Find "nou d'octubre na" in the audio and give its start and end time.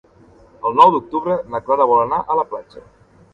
0.79-1.61